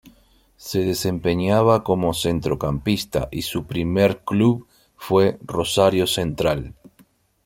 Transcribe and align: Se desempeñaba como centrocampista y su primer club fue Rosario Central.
Se 0.57 0.79
desempeñaba 0.83 1.83
como 1.83 2.15
centrocampista 2.15 3.29
y 3.31 3.43
su 3.43 3.67
primer 3.67 4.23
club 4.23 4.65
fue 4.95 5.37
Rosario 5.43 6.07
Central. 6.07 6.73